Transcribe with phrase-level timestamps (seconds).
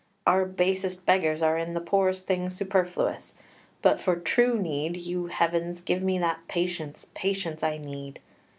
[0.25, 3.35] "Our basest beggars are in the poorest thing superfluous.
[3.83, 8.19] But for true need you heavens, give me that patience, patience I need!